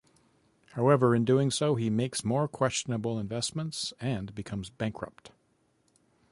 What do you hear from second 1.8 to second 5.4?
makes more questionable investments and becomes bankrupt.